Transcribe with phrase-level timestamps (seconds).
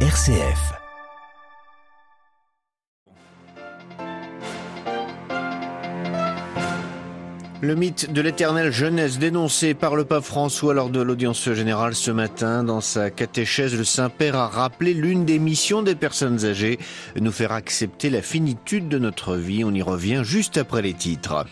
[0.00, 0.85] RCF.
[7.62, 12.10] Le mythe de l'éternelle jeunesse dénoncé par le pape François lors de l'audience générale ce
[12.10, 16.78] matin dans sa catéchèse, le Saint-Père a rappelé l'une des missions des personnes âgées,
[17.18, 19.64] nous faire accepter la finitude de notre vie.
[19.64, 21.46] On y revient juste après les titres.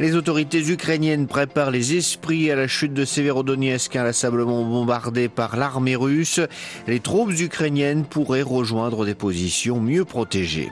[0.00, 5.96] Les autorités ukrainiennes préparent les esprits à la chute de Severodonetsk, inlassablement bombardé par l'armée
[5.96, 6.40] russe.
[6.86, 10.70] Les troupes ukrainiennes pourraient rejoindre des positions mieux protégées.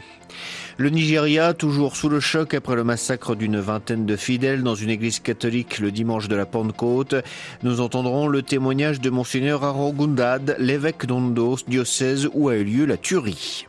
[0.82, 4.90] Le Nigeria, toujours sous le choc après le massacre d'une vingtaine de fidèles dans une
[4.90, 7.14] église catholique le dimanche de la Pentecôte,
[7.62, 12.96] nous entendrons le témoignage de Monseigneur Arogundad, l'évêque d'Ondo, diocèse où a eu lieu la
[12.96, 13.68] tuerie.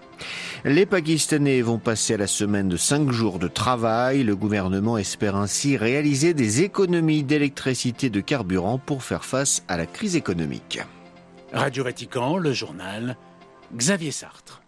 [0.66, 4.24] Les Pakistanais vont passer à la semaine de cinq jours de travail.
[4.24, 9.86] Le gouvernement espère ainsi réaliser des économies d'électricité de carburant pour faire face à la
[9.86, 10.80] crise économique.
[11.54, 13.18] Radio Vatican, le journal,
[13.78, 14.63] Xavier Sartre.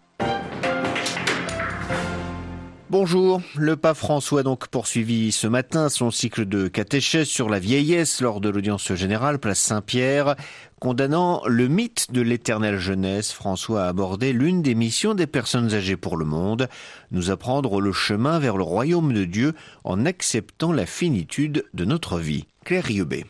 [2.88, 7.58] Bonjour, le pape François a donc poursuivi ce matin son cycle de catéchèse sur la
[7.58, 10.36] vieillesse lors de l'audience générale place Saint-Pierre.
[10.78, 15.96] Condamnant le mythe de l'éternelle jeunesse, François a abordé l'une des missions des personnes âgées
[15.96, 16.68] pour le monde,
[17.10, 22.20] nous apprendre le chemin vers le royaume de Dieu en acceptant la finitude de notre
[22.20, 22.44] vie.
[22.64, 23.24] Claire Riobé.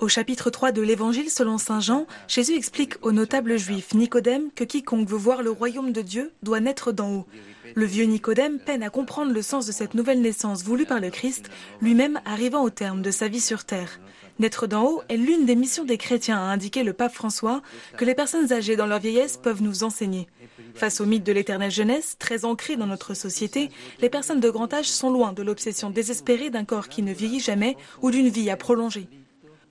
[0.00, 4.64] Au chapitre 3 de l'Évangile selon Saint Jean, Jésus explique au notable juif Nicodème que
[4.64, 7.26] quiconque veut voir le royaume de Dieu doit naître d'en haut.
[7.74, 11.10] Le vieux Nicodème peine à comprendre le sens de cette nouvelle naissance voulue par le
[11.10, 11.48] Christ,
[11.80, 14.00] lui-même arrivant au terme de sa vie sur terre.
[14.40, 17.62] Naître d'en haut est l'une des missions des chrétiens, a indiqué le pape François,
[17.96, 20.26] que les personnes âgées dans leur vieillesse peuvent nous enseigner.
[20.74, 24.74] Face au mythe de l'éternelle jeunesse, très ancré dans notre société, les personnes de grand
[24.74, 28.50] âge sont loin de l'obsession désespérée d'un corps qui ne vieillit jamais ou d'une vie
[28.50, 29.08] à prolonger.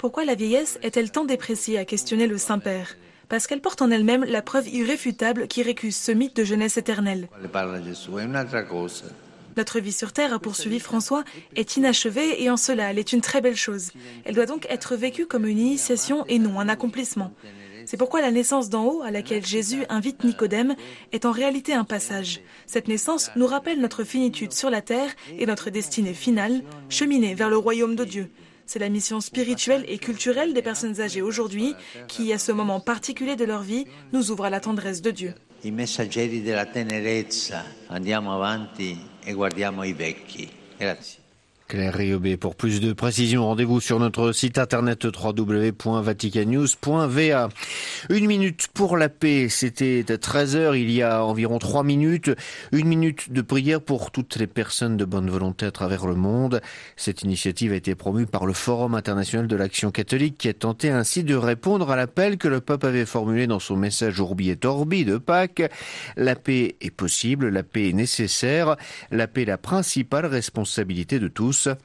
[0.04, 2.98] Pourquoi la vieillesse est-elle tant dépréciée à questionner le Saint-Père
[3.30, 7.30] Parce qu'elle porte en elle-même la preuve irréfutable qui récuse ce mythe de jeunesse éternelle.
[9.56, 11.24] Notre vie sur Terre, a poursuivi François,
[11.56, 13.92] est inachevée et en cela elle est une très belle chose.
[14.26, 17.32] Elle doit donc être vécue comme une initiation et non un accomplissement.
[17.86, 20.76] C'est pourquoi la naissance d'en haut, à laquelle Jésus invite Nicodème,
[21.14, 22.42] est en réalité un passage.
[22.66, 27.50] Cette naissance nous rappelle notre finitude sur la terre et notre destinée finale, cheminer vers
[27.50, 28.30] le royaume de Dieu.
[28.66, 31.76] C'est la mission spirituelle et culturelle des personnes âgées aujourd'hui
[32.08, 35.34] qui, à ce moment particulier de leur vie, nous ouvre à la tendresse de Dieu.
[35.66, 40.50] I messaggeri della tenerezza, andiamo avanti e guardiamo i vecchi.
[40.78, 41.23] Grazie.
[41.68, 42.38] Claire Riobé.
[42.38, 47.50] Pour plus de précisions, rendez-vous sur notre site internet www.vaticannews.va.
[48.10, 49.48] Une minute pour la paix.
[49.50, 52.32] C'était à 13h il y a environ trois minutes.
[52.72, 56.60] Une minute de prière pour toutes les personnes de bonne volonté à travers le monde.
[56.96, 60.90] Cette initiative a été promue par le Forum international de l'action catholique qui a tenté
[60.90, 64.60] ainsi de répondre à l'appel que le pape avait formulé dans son message Urbi et
[64.66, 65.64] Orbi de Pâques.
[66.18, 68.76] La paix est possible, la paix est nécessaire,
[69.12, 71.53] la paix est la principale responsabilité de tous.
[71.54, 71.78] russa.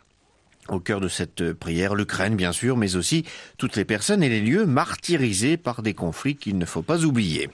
[0.68, 3.24] Au cœur de cette prière, l'Ukraine bien sûr, mais aussi
[3.56, 7.50] toutes les personnes et les lieux martyrisés par des conflits qu'il ne faut pas oublier.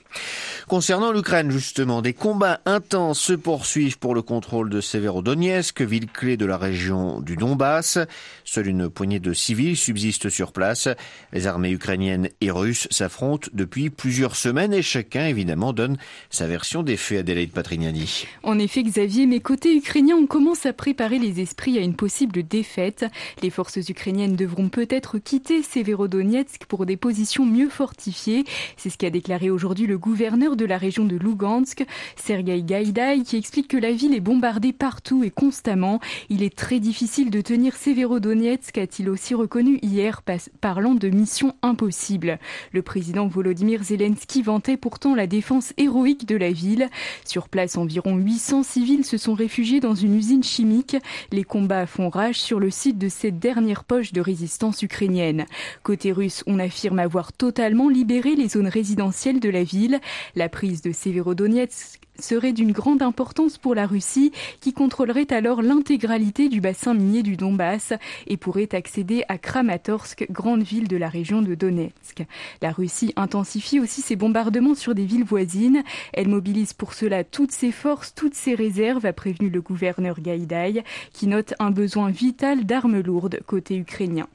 [0.67, 6.37] Concernant l'Ukraine, justement, des combats intenses se poursuivent pour le contrôle de Severodonetsk, ville clé
[6.37, 7.99] de la région du Donbass.
[8.43, 10.87] Seule une poignée de civils subsiste sur place.
[11.33, 15.97] Les armées ukrainiennes et russes s'affrontent depuis plusieurs semaines et chacun, évidemment, donne
[16.29, 17.15] sa version des faits.
[17.19, 18.25] Adélaïde Patrignani.
[18.43, 22.43] En effet, Xavier, mais côté ukrainien, on commence à préparer les esprits à une possible
[22.43, 23.04] défaite.
[23.41, 28.45] Les forces ukrainiennes devront peut-être quitter Severodonetsk pour des positions mieux fortifiées.
[28.77, 31.85] C'est ce qu'a déclaré aujourd'hui le gouverneur de la région de Lugansk,
[32.15, 35.99] Sergei Gaïdaï, qui explique que la ville est bombardée partout et constamment.
[36.29, 40.21] Il est très difficile de tenir Severodonetsk, a-t-il aussi reconnu hier,
[40.61, 42.39] parlant de mission impossible.
[42.71, 46.89] Le président Volodymyr Zelensky vantait pourtant la défense héroïque de la ville.
[47.25, 50.97] Sur place, environ 800 civils se sont réfugiés dans une usine chimique.
[51.31, 55.45] Les combats font rage sur le site de cette dernière poche de résistance ukrainienne.
[55.83, 59.99] Côté russe, on affirme avoir totalement libéré les zones résidentielles de la ville.
[60.35, 64.31] La prise de Severodonetsk serait d'une grande importance pour la Russie,
[64.61, 67.93] qui contrôlerait alors l'intégralité du bassin minier du Donbass
[68.27, 72.23] et pourrait accéder à Kramatorsk, grande ville de la région de Donetsk.
[72.61, 75.83] La Russie intensifie aussi ses bombardements sur des villes voisines.
[76.13, 80.83] Elle mobilise pour cela toutes ses forces, toutes ses réserves, a prévenu le gouverneur Gaïdaï,
[81.13, 84.27] qui note un besoin vital d'armes lourdes côté ukrainien.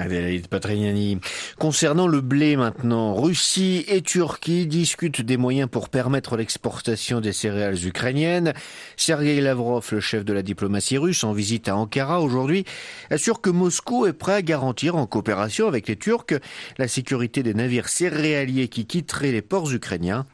[0.00, 1.18] Adélaïde Patrignani.
[1.58, 7.86] Concernant le blé maintenant, Russie et Turquie discutent des moyens pour permettre l'exportation des céréales
[7.86, 8.54] ukrainiennes.
[8.96, 12.64] Sergei Lavrov, le chef de la diplomatie russe en visite à Ankara aujourd'hui,
[13.10, 16.34] assure que Moscou est prêt à garantir en coopération avec les Turcs
[16.78, 20.24] la sécurité des navires céréaliers qui quitteraient les ports ukrainiens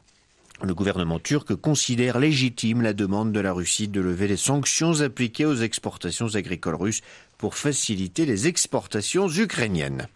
[0.62, 5.44] le gouvernement turc considère légitime la demande de la Russie de lever les sanctions appliquées
[5.44, 7.02] aux exportations agricoles russes
[7.38, 10.08] pour faciliter les exportations ukrainiennes.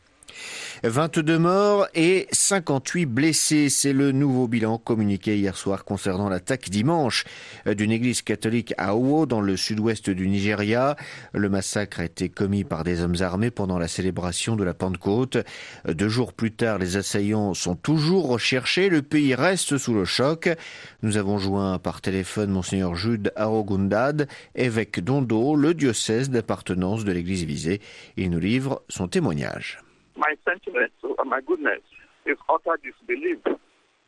[0.82, 3.68] 22 morts et 58 blessés.
[3.68, 7.24] C'est le nouveau bilan communiqué hier soir concernant l'attaque dimanche
[7.66, 10.96] d'une église catholique à Owo dans le sud-ouest du Nigeria.
[11.34, 15.38] Le massacre a été commis par des hommes armés pendant la célébration de la Pentecôte.
[15.86, 18.88] Deux jours plus tard, les assaillants sont toujours recherchés.
[18.88, 20.48] Le pays reste sous le choc.
[21.02, 27.44] Nous avons joint par téléphone Monseigneur Jude Arogundad, évêque d'Ondo, le diocèse d'appartenance de l'église
[27.44, 27.80] visée.
[28.16, 29.78] Il nous livre son témoignage.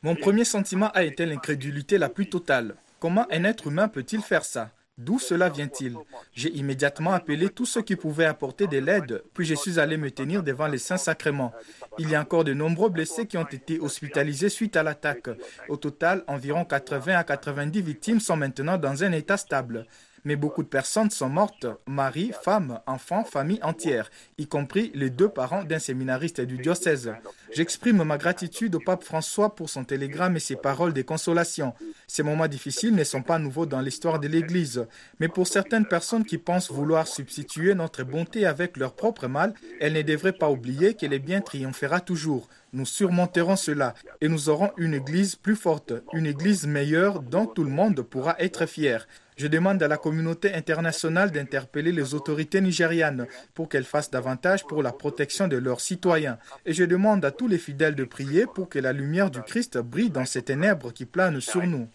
[0.03, 2.75] Mon premier sentiment a été l'incrédulité la plus totale.
[3.01, 4.71] Comment un être humain peut-il faire ça?
[4.99, 5.97] D'où cela vient-il?
[6.35, 10.11] J'ai immédiatement appelé tous ceux qui pouvaient apporter de l'aide, puis je suis allé me
[10.11, 11.53] tenir devant les saints sacrements.
[11.99, 15.31] Il y a encore de nombreux blessés qui ont été hospitalisés suite à l'attaque.
[15.69, 19.87] Au total, environ 80 à 90 victimes sont maintenant dans un état stable
[20.25, 25.29] mais beaucoup de personnes sont mortes, mari, femme, enfants, famille entière, y compris les deux
[25.29, 27.13] parents d'un séminariste du diocèse.
[27.53, 31.75] J'exprime ma gratitude au pape François pour son télégramme et ses paroles de consolation.
[32.07, 34.87] Ces moments difficiles ne sont pas nouveaux dans l'histoire de l'Église,
[35.19, 39.93] mais pour certaines personnes qui pensent vouloir substituer notre bonté avec leur propre mal, elles
[39.93, 42.49] ne devraient pas oublier que le bien triomphera toujours.
[42.73, 43.93] Nous surmonterons cela
[44.23, 48.35] et nous aurons une Église plus forte, une Église meilleure dont tout le monde pourra
[48.39, 49.07] être fier.
[49.37, 54.82] Je demande à la communauté internationale d'interpeller les autorités nigérianes pour qu'elles fassent davantage pour
[54.82, 56.38] la protection de leurs citoyens.
[56.67, 59.79] Et je demande à tous les fidèles de prier pour que la lumière du Christ
[59.79, 61.88] brille dans ces ténèbres qui planent sur nous.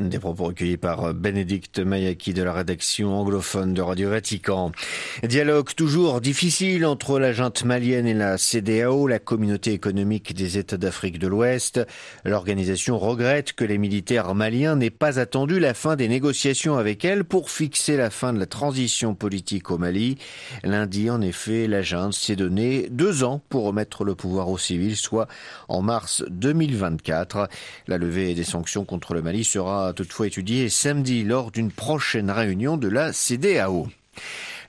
[0.00, 4.72] Des propos recueillis par Bénédicte Mayaki de la rédaction anglophone de Radio Vatican.
[5.22, 10.78] Dialogue toujours difficile entre la junte malienne et la CDAO, la communauté économique des États
[10.78, 11.86] d'Afrique de l'Ouest.
[12.24, 17.22] L'organisation regrette que les militaires maliens n'aient pas attendu la fin des négociations avec elle
[17.22, 20.18] pour fixer la fin de la transition politique au Mali.
[20.64, 24.96] Lundi, en effet, la junte s'est donné deux ans pour remettre le pouvoir aux civils,
[24.96, 25.28] soit
[25.68, 27.48] en mars 2024.
[27.86, 32.76] La levée des sanctions contre le Mali sera toutefois étudié samedi lors d'une prochaine réunion
[32.76, 33.88] de la CDAO.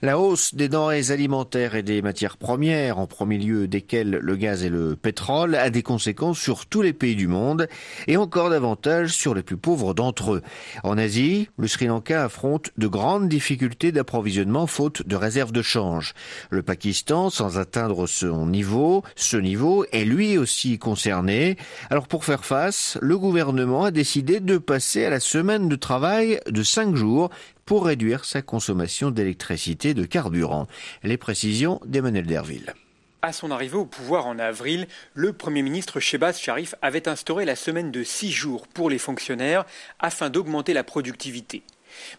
[0.06, 4.64] La hausse des denrées alimentaires et des matières premières, en premier lieu desquelles le gaz
[4.64, 7.68] et le pétrole, a des conséquences sur tous les pays du monde
[8.06, 10.42] et encore davantage sur les plus pauvres d'entre eux.
[10.84, 16.14] En Asie, le Sri Lanka affronte de grandes difficultés d'approvisionnement faute de réserves de change.
[16.52, 21.58] Le Pakistan, sans atteindre son niveau, ce niveau est lui aussi concerné.
[21.90, 26.40] Alors pour faire face, le gouvernement a décidé de passer à la semaine de travail
[26.48, 27.32] de cinq jours
[27.66, 30.68] pour réduire sa consommation d'électricité de carburant.
[31.04, 32.76] Les précisions d'Emmanuel Derville.
[33.24, 37.56] À son arrivée au pouvoir en avril, le Premier ministre Shebaz Sharif avait instauré la
[37.56, 39.66] semaine de six jours pour les fonctionnaires
[40.00, 41.64] afin d'augmenter la productivité.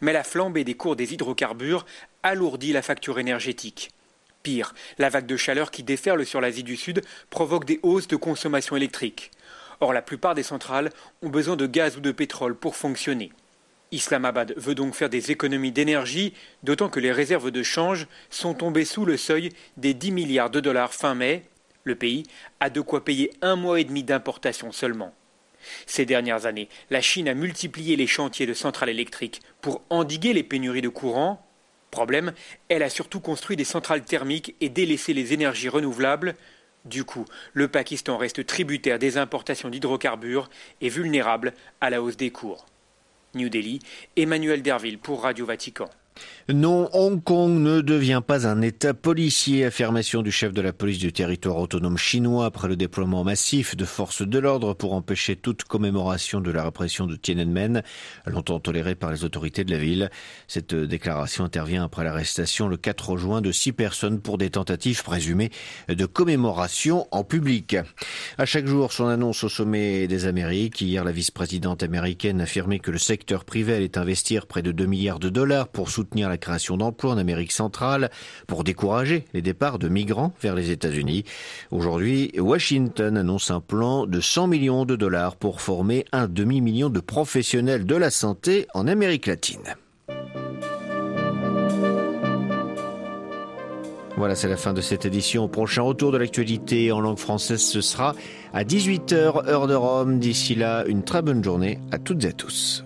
[0.01, 1.87] Mais la flambée des cours des hydrocarbures
[2.25, 3.91] alourdit la facture énergétique.
[4.43, 8.17] Pire, la vague de chaleur qui déferle sur l'Asie du Sud provoque des hausses de
[8.17, 9.31] consommation électrique.
[9.79, 10.91] Or, la plupart des centrales
[11.23, 13.31] ont besoin de gaz ou de pétrole pour fonctionner.
[13.93, 18.85] Islamabad veut donc faire des économies d'énergie, d'autant que les réserves de change sont tombées
[18.85, 21.45] sous le seuil des 10 milliards de dollars fin mai.
[21.85, 22.25] Le pays
[22.59, 25.15] a de quoi payer un mois et demi d'importation seulement.
[25.87, 30.43] Ces dernières années, la Chine a multiplié les chantiers de centrales électriques pour endiguer les
[30.43, 31.45] pénuries de courant.
[31.91, 32.33] Problème,
[32.69, 36.35] elle a surtout construit des centrales thermiques et délaissé les énergies renouvelables.
[36.85, 40.51] Du coup, le Pakistan reste tributaire des importations d'hydrocarbures
[40.81, 42.67] et vulnérable à la hausse des cours.
[43.37, 43.79] New Delhi,
[44.17, 45.89] Emmanuel Derville pour Radio Vatican.
[46.49, 50.99] Non, Hong Kong ne devient pas un État policier, affirmation du chef de la police
[50.99, 55.65] du territoire autonome chinois après le déploiement massif de forces de l'ordre pour empêcher toute
[55.65, 57.83] commémoration de la répression de Tiananmen,
[58.27, 60.09] longtemps tolérée par les autorités de la ville.
[60.47, 65.51] Cette déclaration intervient après l'arrestation le 4 juin de six personnes pour des tentatives présumées
[65.89, 67.77] de commémoration en public.
[68.39, 70.81] À chaque jour, son annonce au sommet des Amériques.
[70.81, 75.19] Hier, la vice-présidente américaine affirmait que le secteur privé allait investir près de 2 milliards
[75.19, 78.11] de dollars pour soutenir la la création d'emplois en Amérique centrale
[78.47, 81.25] pour décourager les départs de migrants vers les États-Unis.
[81.71, 87.01] Aujourd'hui, Washington annonce un plan de 100 millions de dollars pour former un demi-million de
[87.01, 89.77] professionnels de la santé en Amérique latine.
[94.17, 95.47] Voilà, c'est la fin de cette édition.
[95.47, 98.15] Prochain retour de l'actualité en langue française, ce sera
[98.55, 100.19] à 18h, heure de Rome.
[100.19, 102.85] D'ici là, une très bonne journée à toutes et à tous.